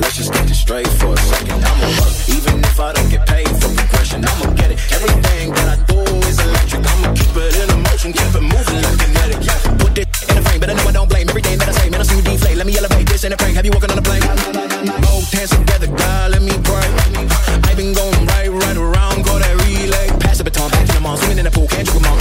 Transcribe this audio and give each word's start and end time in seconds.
Let's 0.00 0.16
just 0.16 0.32
get 0.32 0.46
this 0.46 0.60
straight 0.60 0.86
for 0.86 1.14
a 1.14 1.16
second. 1.16 1.64
I'ma 1.64 1.88
work, 1.98 2.14
even 2.30 2.62
if 2.62 2.78
I 2.78 2.92
don't 2.92 3.08
get 3.10 3.26
paid 3.26 3.48
for 3.60 3.68
progression. 3.74 4.24
I'ma 4.24 4.52
get 4.54 4.70
it. 4.70 4.78
Everything 4.94 5.52
that 5.52 5.68
I 5.74 5.76
do 5.90 5.98
is 6.26 6.38
electric. 6.38 6.86
I'ma 6.86 7.14
keep 7.14 7.34
it 7.34 7.54
in 7.58 7.82
motion, 7.82 8.12
keep 8.12 8.34
it 8.34 8.40
moving 8.40 8.80
like 8.82 8.98
kinetic. 8.98 9.42
Yeah. 9.42 9.58
Put 9.78 9.98
it 9.98 10.08
in 10.30 10.38
a 10.38 10.42
frame, 10.42 10.60
but 10.60 10.70
I 10.70 10.74
know 10.74 10.86
I 10.88 10.92
don't 10.92 11.08
blame 11.08 11.28
everything 11.28 11.58
that 11.58 11.68
I 11.68 11.72
say. 11.72 11.90
Man, 11.90 12.00
I 12.00 12.04
see 12.04 12.16
you 12.16 12.22
deflate. 12.22 12.56
Let 12.56 12.66
me 12.66 12.76
elevate 12.78 13.08
this 13.08 13.24
in 13.24 13.32
a 13.32 13.36
prank. 13.36 13.56
Have 13.56 13.66
you 13.66 13.72
walking 13.72 13.90
on 13.90 13.98
a 13.98 14.02
plane? 14.02 14.22
Both 15.02 15.32
hands 15.32 15.50
together, 15.50 15.88
God, 15.88 16.30
let 16.30 16.42
me 16.42 16.54
pray. 16.62 16.88
I've 17.66 17.76
been 17.76 17.92
going 17.92 18.26
right, 18.26 18.50
right 18.50 18.76
around, 18.76 19.24
go 19.24 19.38
that 19.38 19.54
relay. 19.66 20.08
Pass 20.20 20.38
the 20.38 20.44
baton, 20.44 20.70
back 20.70 20.86
to 20.86 20.92
the 20.94 21.00
mall, 21.00 21.16
swimming 21.16 21.38
in 21.38 21.44
the 21.44 21.50
pool, 21.50 21.66
can't 21.66 21.86
you 21.86 21.94
come 21.94 22.06
on? 22.06 22.17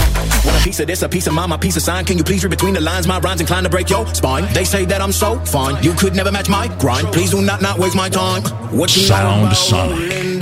Piece 0.67 0.81
of 0.81 0.88
this, 0.88 1.01
a 1.01 1.07
piece 1.07 1.28
of 1.28 1.33
mine, 1.33 1.47
my 1.47 1.55
piece 1.55 1.78
of 1.78 1.81
sign. 1.81 2.03
Can 2.03 2.17
you 2.17 2.25
please 2.25 2.44
read 2.44 2.50
between 2.50 2.73
the 2.73 2.81
lines? 2.81 3.07
My 3.07 3.19
rhymes 3.19 3.39
inclined 3.39 3.63
to 3.63 3.69
break 3.69 3.89
your 3.89 4.05
spine. 4.13 4.53
They 4.53 4.66
say 4.66 4.83
that 4.83 5.01
I'm 5.01 5.13
so 5.13 5.39
fine, 5.45 5.81
you 5.81 5.94
could 5.94 6.13
never 6.13 6.29
match 6.29 6.50
my 6.50 6.67
grind. 6.78 7.07
Please 7.13 7.31
do 7.31 7.41
not 7.41 7.61
not 7.61 7.79
waste 7.79 7.95
my 7.95 8.09
time. 8.09 8.44
What 8.78 8.94
you 8.94 9.03
Sound 9.03 9.45
know 9.45 9.53
Sonic. 9.53 10.36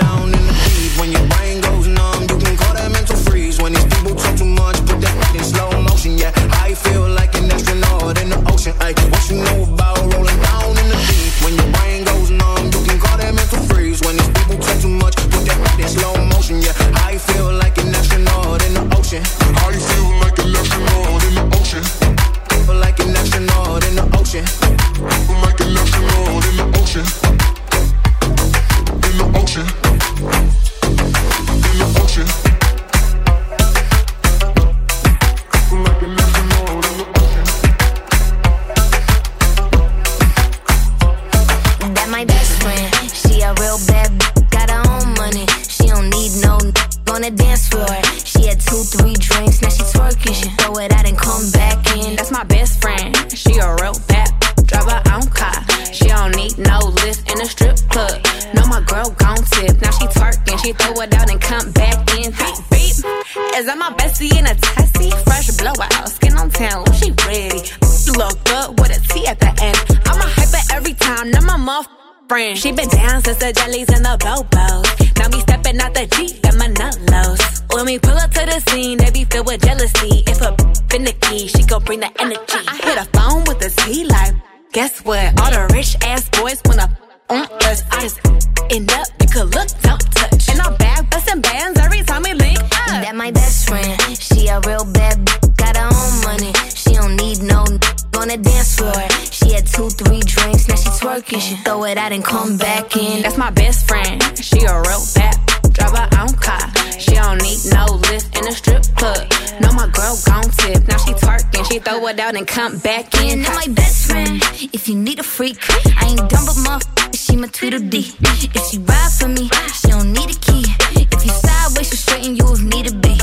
And 112.35 112.45
come 112.45 112.79
back 112.79 113.15
in. 113.21 113.45
And 113.45 113.55
my 113.55 113.67
best 113.69 114.07
friend. 114.07 114.41
If 114.73 114.89
you 114.89 114.95
need 114.95 115.19
a 115.19 115.23
freak, 115.23 115.57
I 115.69 116.07
ain't 116.09 116.29
dumb 116.29 116.45
but 116.45 116.57
my 116.67 116.79
she 117.13 117.37
my 117.37 117.47
Tweedledee. 117.47 118.11
If 118.53 118.67
she 118.67 118.77
ride 118.79 119.11
for 119.17 119.29
me, 119.29 119.47
she 119.71 119.87
don't 119.87 120.11
need 120.11 120.35
a 120.35 120.39
key. 120.39 120.65
If 120.99 121.23
you 121.23 121.31
sideways, 121.31 121.89
she 121.89 121.95
straighten 121.95 122.35
you 122.35 122.43
if 122.51 122.61
need 122.61 122.87
to 122.87 122.95
be. 122.95 123.15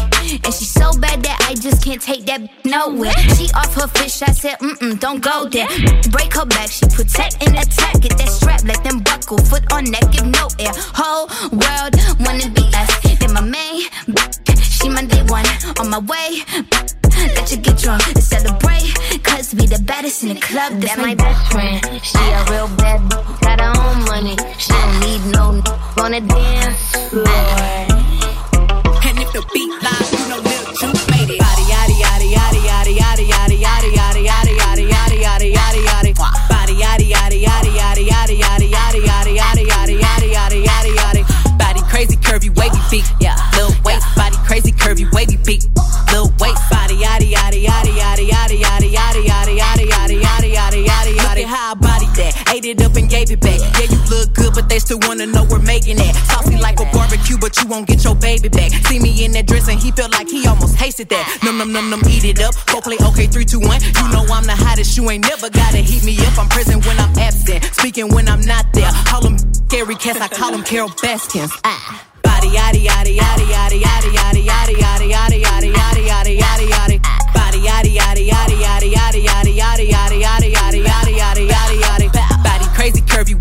And 0.45 0.55
she 0.55 0.65
so 0.65 0.93
bad 0.99 1.23
that 1.25 1.37
I 1.47 1.55
just 1.55 1.85
can't 1.85 2.01
take 2.01 2.25
that 2.25 2.41
nowhere. 2.65 3.13
She 3.37 3.51
off 3.53 3.75
her 3.75 3.87
fish, 3.89 4.23
I 4.23 4.33
said, 4.33 4.59
mm 4.61 4.79
mm, 4.79 4.99
don't 4.99 5.21
go 5.21 5.47
there. 5.47 5.69
Break 6.11 6.33
her 6.35 6.47
back, 6.47 6.71
she 6.71 6.87
protect 6.87 7.37
and 7.47 7.55
attack. 7.59 8.01
Get 8.01 8.17
that 8.17 8.31
strap, 8.31 8.65
let 8.65 8.83
them 8.83 9.01
buckle. 9.01 9.39
Foot 9.39 9.71
on 9.75 9.85
neck, 9.85 10.11
give 10.11 10.25
no 10.25 10.49
air. 10.59 10.73
Whole 10.97 11.29
world 11.53 11.93
wanna 12.21 12.49
be 12.49 12.65
us. 12.73 13.19
Then 13.21 13.35
my 13.35 13.45
main, 13.45 13.83
she 14.57 14.89
my 14.89 15.05
day 15.05 15.23
one. 15.29 15.45
On 15.81 15.91
my 15.91 15.99
way, 16.01 16.41
let 17.37 17.51
you 17.51 17.59
get 17.59 17.77
drunk 17.77 18.07
and 18.09 18.23
celebrate. 18.23 18.72
Cause 19.53 19.61
we 19.61 19.67
the 19.67 19.83
baddest 19.85 20.23
in 20.23 20.31
the 20.31 20.41
club. 20.41 20.81
That's 20.81 20.97
my 20.97 21.15
best 21.15 21.53
friend. 21.53 21.77
She 22.01 22.17
a 22.17 22.41
real 22.49 22.69
bad, 22.81 23.05
got 23.45 23.61
her 23.61 23.69
own 23.85 24.01
money. 24.09 24.33
She 24.57 24.73
don't 24.73 24.97
need 25.05 25.21
no 25.29 25.61
on 26.01 26.17
the 26.17 26.25
dance 26.25 26.97
floor. 27.13 27.29
And 29.05 29.19
if 29.21 29.29
the 29.37 29.45
beat 29.53 29.69
live, 29.69 30.09
you 30.09 30.25
know 30.33 30.41
Lil 30.41 30.65
Juke 30.73 31.05
made 31.13 31.29
it. 31.29 31.45
Body 31.45 31.69
yaddy 31.69 32.01
yaddy 32.01 32.33
yaddy 32.33 32.65
yaddy 32.65 32.97
yaddy 32.97 33.29
yaddy 33.29 33.61
yaddy 33.61 33.93
yaddy 33.93 34.25
yaddy 34.25 34.89
yaddy 34.89 34.89
yaddy 34.89 35.21
yaddy 35.21 35.53
yaddy 35.53 35.85
yaddy. 35.85 36.17
Body 36.49 36.73
yaddy 36.81 37.13
yaddy 37.13 37.45
yaddy 37.45 37.77
yaddy 37.77 38.09
yaddy 38.09 38.41
yaddy 38.41 38.73
yaddy 38.73 39.05
yaddy 39.05 39.37
yaddy 39.37 39.67
yaddy 39.69 40.01
yaddy 40.01 40.33
yaddy 40.33 40.65
yaddy 40.65 40.97
yaddy. 40.97 41.59
Body 41.59 41.81
crazy 41.93 42.17
curvy 42.17 42.49
wavy 42.57 42.81
beat, 42.91 43.05
ate 52.65 52.79
it 52.79 52.83
up 52.83 52.97
and 52.97 53.09
gave 53.09 53.31
it 53.31 53.41
back. 53.41 53.59
Yeah, 53.79 53.91
you 53.91 53.99
look 54.11 54.33
good, 54.35 54.55
but 54.55 54.69
they 54.69 54.79
still 54.79 54.99
wanna 55.03 55.27
know 55.27 55.45
we're 55.45 55.63
making 55.63 55.99
it. 55.99 56.15
Saucy 56.31 56.57
like 56.57 56.81
a 56.81 56.85
barbecue, 56.93 57.37
but 57.39 57.57
you 57.59 57.67
won't 57.67 57.87
get 57.87 58.05
your 58.05 58.15
baby 58.15 58.49
back. 58.49 58.71
See 58.87 58.99
me 58.99 59.25
in 59.25 59.33
that 59.33 59.47
dress 59.47 59.69
and 59.69 59.79
he 59.79 59.91
felt 59.93 60.13
like 60.13 60.29
he 60.29 60.47
almost 60.47 60.79
tasted 60.79 61.09
that. 61.09 61.25
Num 61.45 61.59
num 61.59 61.73
num 61.73 61.91
num, 61.91 62.03
eat 62.09 62.25
it 62.25 62.41
up. 62.41 62.55
Go 62.67 62.81
play 62.81 62.97
okay, 63.01 63.27
three 63.27 63.45
two 63.45 63.61
one. 63.61 63.81
You 63.83 64.07
know 64.13 64.25
I'm 64.31 64.45
the 64.45 64.55
hottest. 64.55 64.97
You 64.97 65.11
ain't 65.11 65.25
never 65.25 65.51
gotta 65.51 65.79
heat 65.79 66.05
me 66.05 66.17
up. 66.27 66.39
I'm 66.39 66.49
present 66.49 66.87
when 66.87 66.99
I'm 66.99 67.17
absent, 67.19 67.65
speaking 67.75 68.09
when 68.15 68.29
I'm 68.29 68.43
not 68.43 68.67
there. 68.73 68.91
Call 69.07 69.23
them 69.23 69.39
scary 69.53 69.97
cats, 69.97 70.21
I 70.21 70.29
call 70.29 70.53
them 70.53 70.63
Carole 70.63 70.93
Baskins. 71.03 71.53
Ah. 71.65 72.07
Body 72.23 72.49
yaddy 72.49 72.87
yaddy 72.87 73.19
yaddy 73.19 73.47
yaddy 73.51 73.81
yaddy 73.83 74.13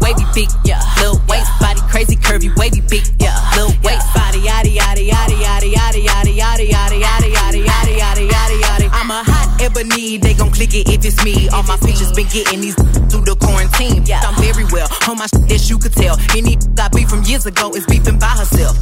wavy 0.02 0.26
beat, 0.34 0.52
yeah. 0.66 0.82
Lil 1.00 1.22
waist 1.30 1.52
body 1.60 1.82
crazy 1.90 2.16
curvy 2.16 2.50
wavy 2.58 2.82
beat, 2.90 3.12
yeah. 3.20 3.38
Lil 3.56 3.72
waist 3.84 4.08
body 4.14 4.40
yaddy 4.40 4.76
yaddy 4.76 5.08
yaddy 5.10 5.38
yaddy 5.40 5.74
yaddy 5.74 6.04
yaddy 6.06 6.34
yaddy 6.38 6.70
yaddy 6.70 7.02
yaddy 7.02 7.32
yaddy 7.32 7.62
yaddy 7.66 8.28
yaddy 8.28 8.28
yaddy 8.30 8.62
yaddy. 8.62 8.90
I'm 8.92 9.12
a 9.12 9.24
hot 9.24 9.62
ebony, 9.62 10.18
they 10.18 10.34
gon' 10.34 10.52
click 10.52 10.74
it 10.74 10.90
if 10.90 11.06
it's 11.06 11.24
me. 11.24 11.50
All 11.50 11.64
my 11.64 11.78
pictures 11.78 12.12
been 12.12 12.28
getting 12.28 12.62
these 12.62 12.76
through 13.10 13.26
the 13.26 13.36
quarantine. 13.40 14.04
Yeah, 14.06 14.22
I'm 14.26 14.36
very 14.42 14.66
well 14.72 14.88
on 15.08 15.18
my 15.18 15.28
shit 15.28 15.48
that 15.48 15.70
you 15.70 15.78
could 15.78 15.94
tell. 15.94 16.18
Any 16.36 16.58
I 16.80 16.88
beef 16.90 17.10
from 17.10 17.24
years 17.24 17.46
ago 17.46 17.70
is 17.72 17.86
beefing 17.86 18.18
by 18.18 18.34
herself. 18.42 18.78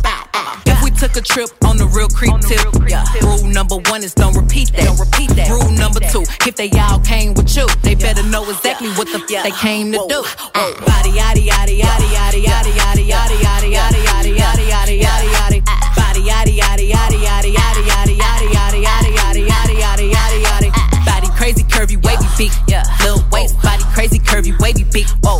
We 0.65 0.68
took 0.99 1.15
a 1.15 1.21
trip 1.21 1.47
on 1.63 1.77
the 1.77 1.87
real 1.95 2.11
creep 2.11 2.35
tip, 2.43 2.59
yeah. 2.83 3.07
Rule 3.23 3.47
number 3.47 3.79
one 3.87 4.03
is 4.03 4.13
don't 4.13 4.35
repeat 4.35 4.67
that. 4.75 4.83
Don't 4.83 4.99
repeat 4.99 5.31
that. 5.39 5.47
Rule 5.47 5.71
number 5.71 6.03
two, 6.11 6.27
if 6.43 6.59
they 6.59 6.67
all 6.75 6.99
came 6.99 7.33
with 7.33 7.55
you, 7.55 7.63
they 7.87 7.95
better 7.95 8.21
know 8.27 8.43
exactly 8.51 8.91
what 8.99 9.07
the 9.07 9.23
f- 9.23 9.47
they 9.47 9.55
came 9.63 9.95
to 9.95 10.03
do. 10.11 10.19
Body 10.83 11.15
yaddy 11.15 11.47
yaddy 11.47 11.79
yaddy 11.79 12.11
yaddy 12.11 12.43
yaddy 12.43 12.75
yaddy 12.75 13.07
yaddy 13.07 13.39
yaddy 13.39 13.71
yaddy 13.71 14.03
yaddy 14.03 14.35
yaddy 14.35 14.67
yaddy 14.67 14.99
yaddy 14.99 15.31
yaddy. 15.31 15.59
Body 15.95 16.21
yaddy 16.27 16.59
yaddy 16.59 16.91
yaddy 16.91 17.23
yaddy 17.23 17.55
yaddy 17.55 17.87
yaddy 17.87 18.19
yaddy 18.19 18.51
yaddy 18.51 18.83
yaddy 18.83 19.15
yaddy 19.15 19.47
yaddy 19.47 19.79
yaddy 19.79 20.11
yaddy 20.11 20.43
yaddy. 20.43 20.69
Body 21.07 21.27
crazy 21.39 21.63
curvy 21.63 21.95
wavy 22.03 22.51
yeah. 22.67 22.83
Lil 23.03 23.23
waist 23.31 23.55
body 23.63 23.83
crazy 23.95 24.19
curvy 24.19 24.51
wavy 24.59 24.83
beat, 24.91 25.07
whoa. 25.23 25.39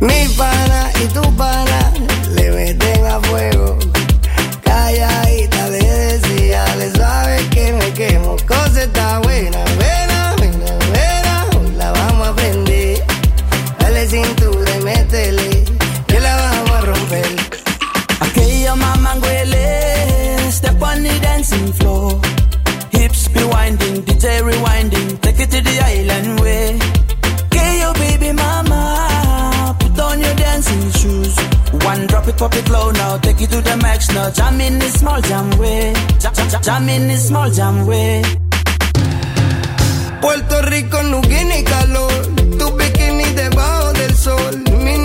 Need 0.00 0.30
up 32.42 32.54
it 32.54 32.68
low 32.70 32.90
now, 32.90 33.18
take 33.18 33.40
you 33.40 33.46
to 33.46 33.60
the 33.60 33.76
max 33.76 34.08
now. 34.14 34.30
Jam 34.30 34.60
in 34.60 34.78
this 34.78 34.94
small 35.00 35.20
jam 35.20 35.50
way, 35.58 35.92
jam, 36.18 36.32
jam, 36.34 36.62
jam 36.62 36.88
in 36.88 37.08
this 37.08 37.28
small 37.28 37.50
jam 37.50 37.86
way. 37.86 38.22
Puerto 40.20 40.60
Rico, 40.70 41.02
no 41.02 41.20
Nuguini, 41.20 41.64
calor, 41.64 42.12
tu 42.58 42.66
bikini 42.76 43.24
debajo 43.34 43.92
del 43.92 44.14
sol. 44.14 44.54
Mi 44.84 44.99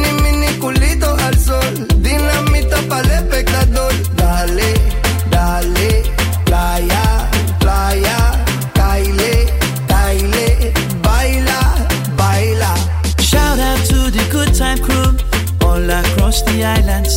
the 16.56 16.64
island. 16.64 17.08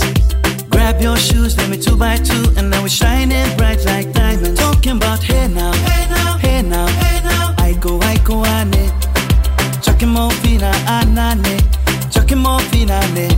Grab 0.71 1.01
your 1.01 1.17
shoes, 1.17 1.57
let 1.57 1.71
me 1.71 1.77
two 1.77 1.97
by 1.97 2.17
two, 2.17 2.45
and 2.57 2.71
now 2.71 2.83
we're 2.83 2.89
shining 2.89 3.47
bright 3.57 3.85
like 3.85 4.13
diamonds. 4.13 4.59
Talking 4.59 4.97
about 4.97 5.23
hey 5.23 5.49
now, 5.49 5.73
hey 5.73 6.07
now, 6.11 6.39
hey 6.39 6.63
now, 6.63 6.87
hey 6.87 7.21
now. 7.23 7.55
I 7.59 7.75
go, 7.81 8.01
I 8.01 8.17
go, 8.19 8.45
ane. 8.45 8.91
Chucking 9.83 10.09
more 10.09 10.31
fina, 10.43 10.71
anane. 10.87 11.57
Chucking 12.11 12.39
more 12.39 12.61
fina, 12.71 12.99
ne. 13.15 13.29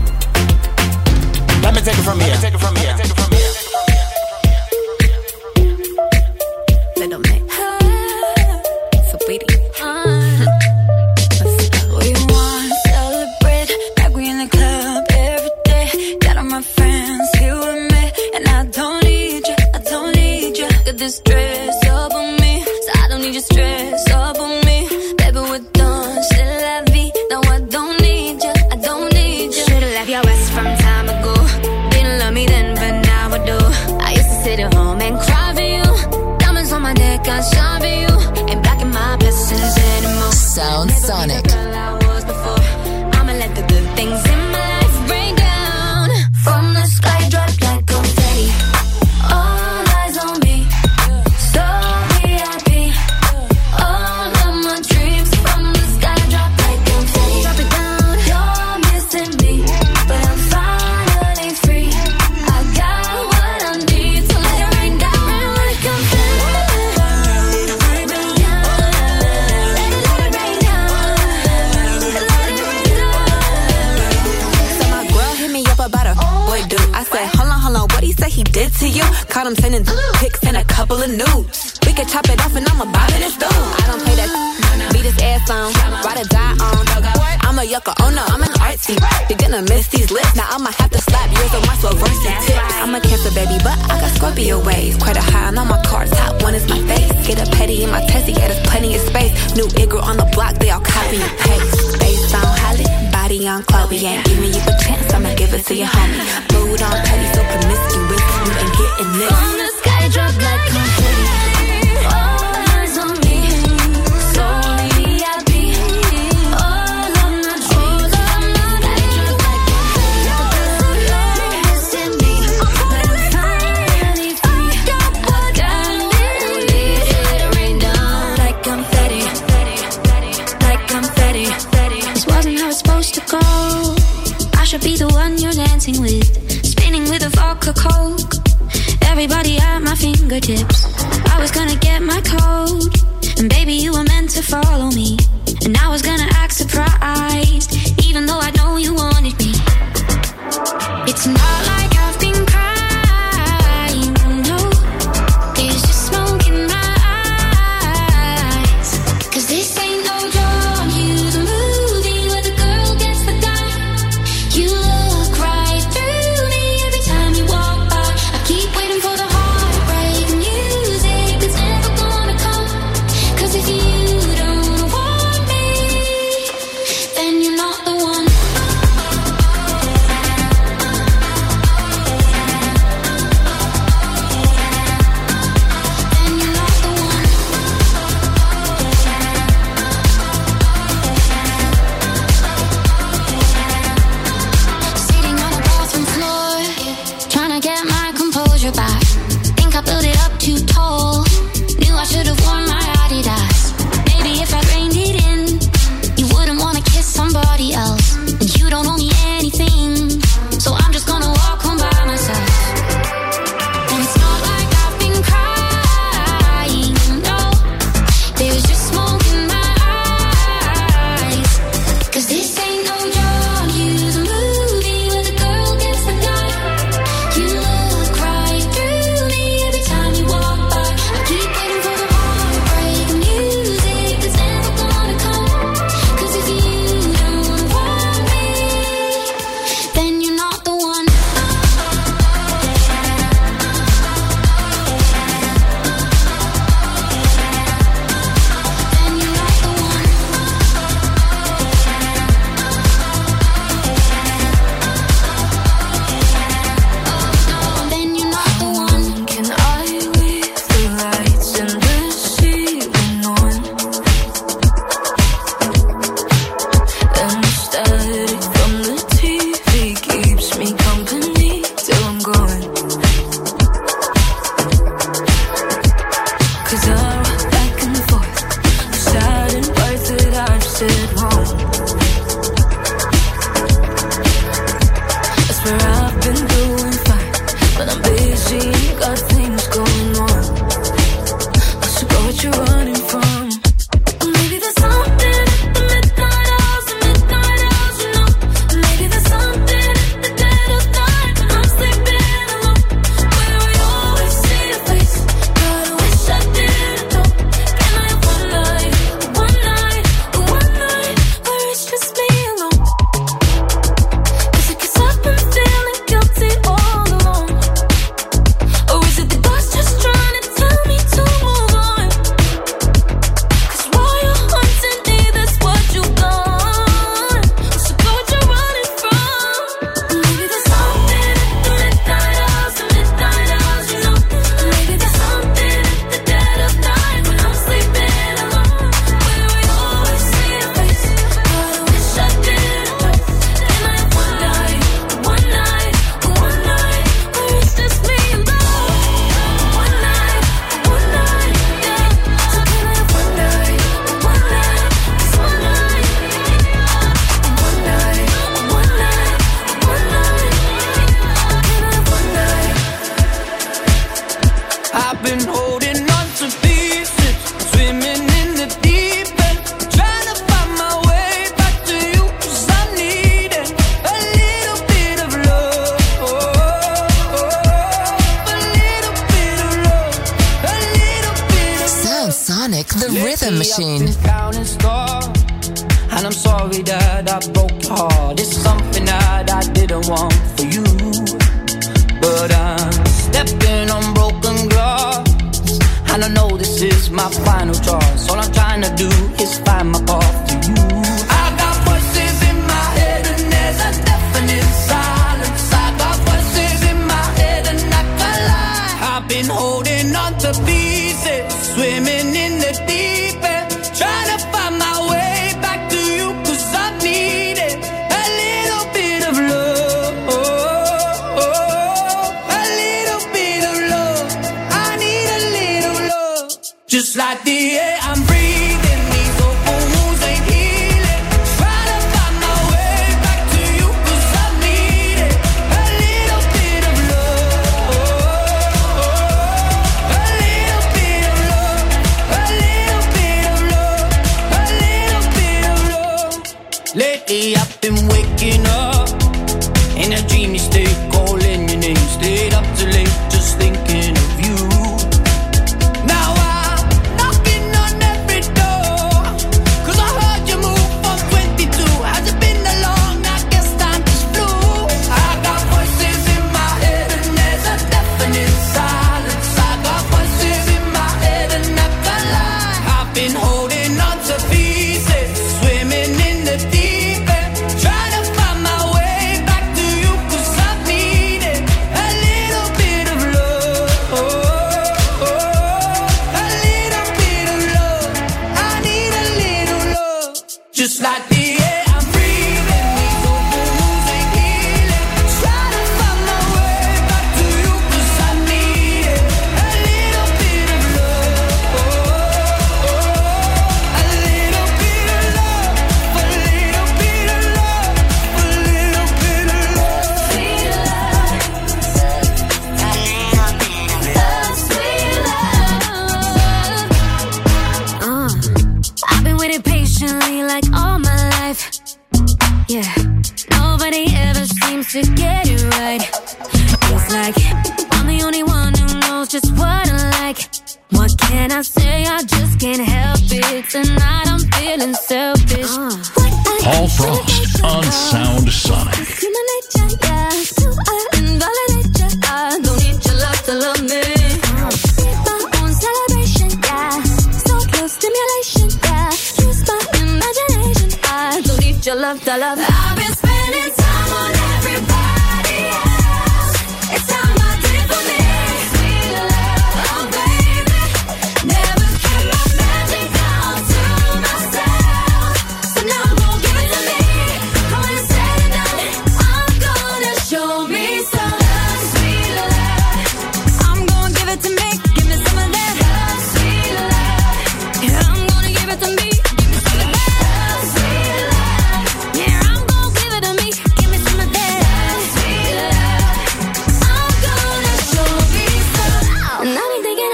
Let 1.63 1.75
me 1.75 1.81
take 1.83 1.99
it 1.99 2.05
from 2.05 2.21
here. 2.21 2.37
Take 2.37 2.55
it 2.55 2.61
from 2.61 2.77
here. 2.77 2.87
Let 2.87 2.97
me 2.97 3.03
take 3.03 3.13
it 3.13 3.21
from 3.21 3.33
here. 3.33 3.40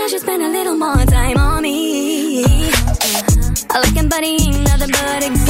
I 0.06 0.08
should 0.08 0.20
spend 0.20 0.40
a 0.40 0.48
little 0.48 0.76
more 0.76 1.04
time 1.06 1.36
on 1.36 1.62
me. 1.62 2.44
I 2.44 3.80
like 3.82 3.94
him, 3.94 4.08
ain't 4.22 4.62
nothing 4.62 4.90
but. 4.92 5.45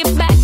It 0.00 0.16
back 0.16 0.39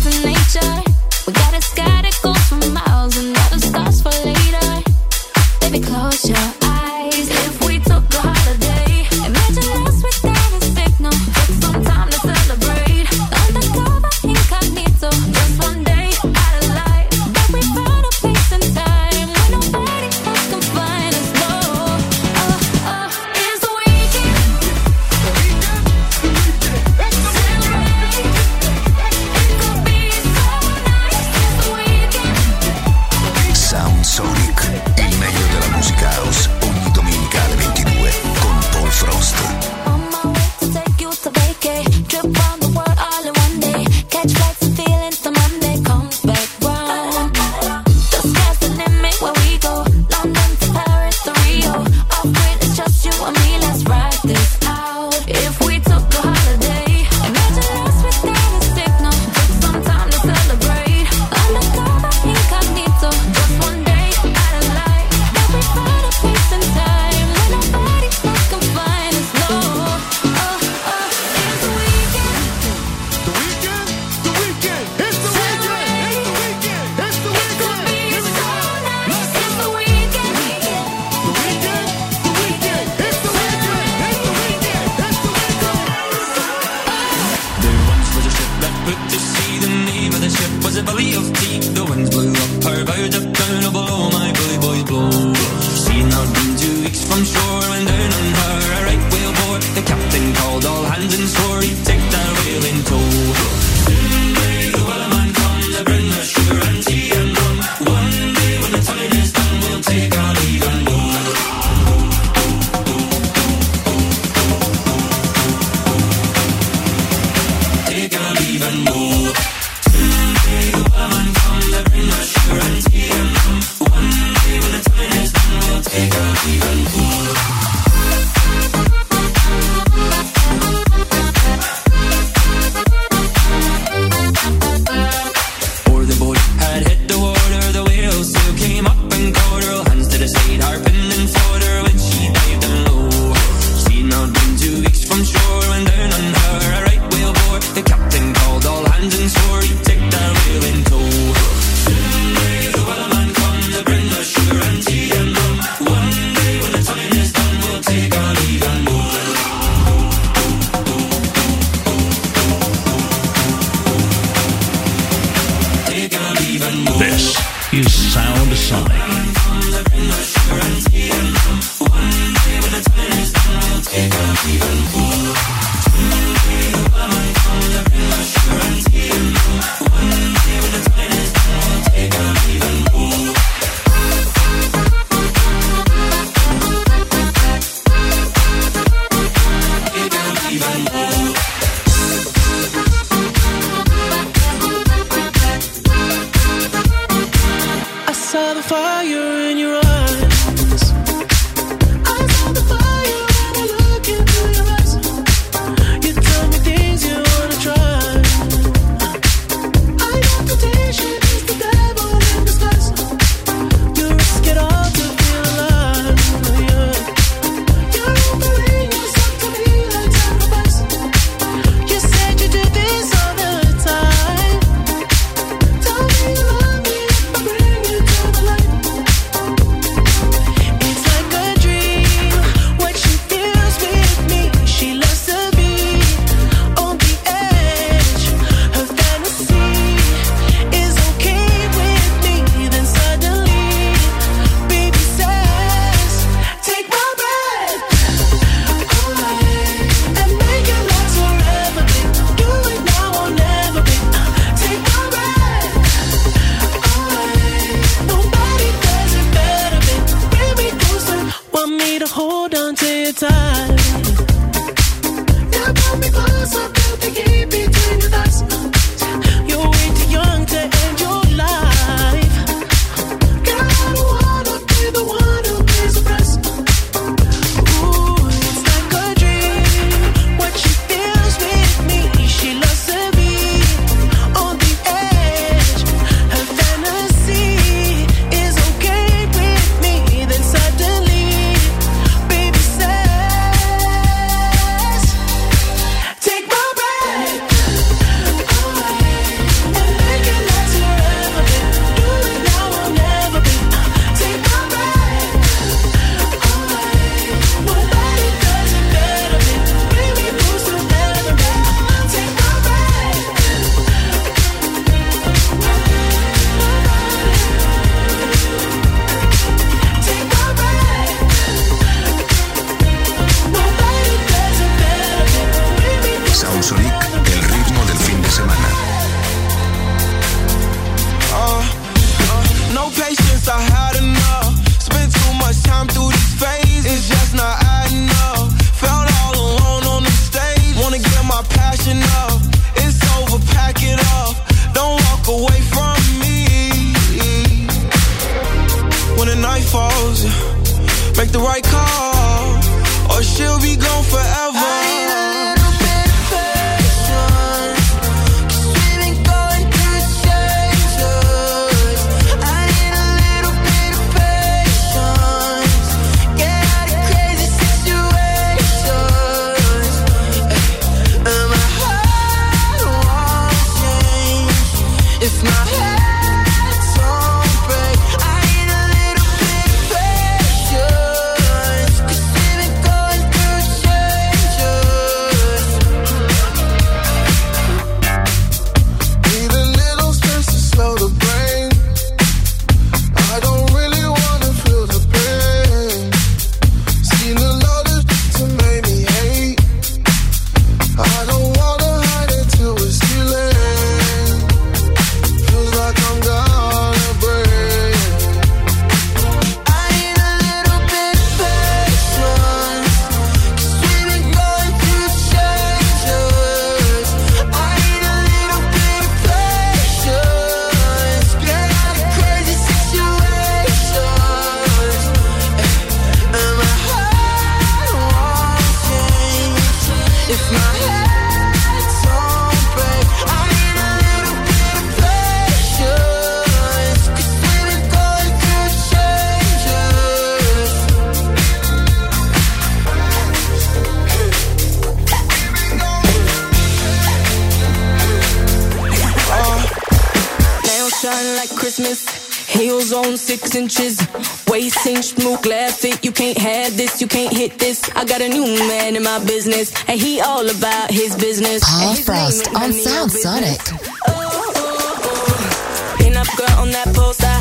Christmas. 451.57 452.05
Heels 452.47 452.93
on 452.93 453.17
six 453.17 453.55
inches, 453.55 453.99
waist 454.47 454.85
inch, 454.85 455.05
smook, 455.05 455.45
laugh 455.45 455.83
it. 455.83 456.03
You 456.05 456.11
can't 456.11 456.37
have 456.37 456.77
this, 456.77 457.01
you 457.01 457.07
can't 457.07 457.33
hit 457.35 457.59
this. 457.59 457.89
I 457.95 458.05
got 458.05 458.21
a 458.21 458.29
new 458.29 458.45
man 458.69 458.95
in 458.95 459.03
my 459.03 459.19
business, 459.25 459.73
and 459.87 459.99
he 459.99 460.21
all 460.21 460.47
about 460.47 460.89
his 460.91 461.15
business. 461.15 461.61
Paul 461.65 461.89
his 461.95 462.05
Frost 462.05 462.47
on 462.55 462.71
Sound 462.71 463.11
Sonic. 463.11 463.59
Oh, 464.07 464.13
oh, 464.13 465.01
oh. 465.03 465.95
Pin 465.97 466.15
up 466.15 466.27
girl 466.37 466.55
on 466.61 466.71
that 466.71 466.93
poster, 466.95 467.35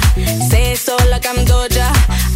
say 0.51 0.73
it 0.73 0.79
so 0.79 0.97
like 1.11 1.27
I'm 1.27 1.45
Doja. 1.47 1.87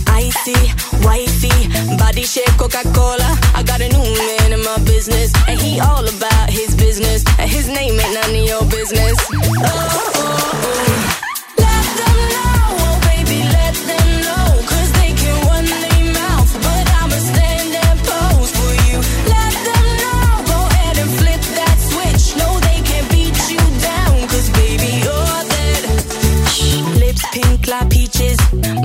Icy, 0.07 0.61
wifey, 1.05 1.97
body 1.97 2.23
shape 2.23 2.55
Coca 2.59 2.83
Cola. 2.95 3.31
I 3.57 3.65
got 3.67 3.81
a 3.81 3.89
new 3.89 4.05
man 4.05 4.53
in 4.53 4.63
my 4.63 4.79
business, 4.85 5.33
and 5.49 5.59
he 5.59 5.81
all 5.81 6.07
about 6.07 6.51
his 6.51 6.77
business, 6.77 7.25
and 7.39 7.51
his 7.51 7.69
name 7.69 7.99
ain't 7.99 8.15
none 8.15 8.31
of 8.31 8.47
your 8.47 8.65
business. 8.67 9.17
oh. 9.65 10.90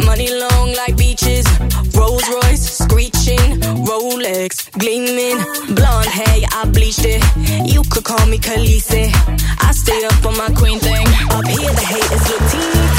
money 0.05 0.29
long 0.29 0.73
like 0.73 0.95
beaches. 0.97 1.45
Rolls 1.95 2.27
Royce 2.29 2.77
screeching, 2.83 3.59
Rolex 3.87 4.71
gleaming, 4.79 5.37
blonde 5.75 6.07
hair 6.07 6.47
I 6.53 6.65
bleached 6.65 7.05
it. 7.05 7.21
You 7.65 7.81
could 7.91 8.03
call 8.03 8.25
me 8.27 8.37
Khaleesi. 8.37 9.11
I 9.59 9.71
stay 9.71 10.05
up 10.05 10.25
on 10.25 10.37
my 10.37 10.49
queen 10.59 10.79
thing. 10.79 11.07
Up 11.31 11.45
here 11.45 11.73
the 11.79 11.85
haters 11.91 12.29
look 12.29 12.43
teeny. 12.51 12.94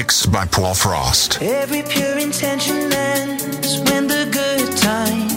mix 0.00 0.24
by 0.24 0.46
Paul 0.46 0.72
Frost. 0.72 1.42
Every 1.42 1.82
pure 1.82 2.16
intention 2.16 2.90
ends 2.90 3.80
when 3.90 4.06
the 4.06 4.24
good 4.32 4.78
times. 4.78 5.29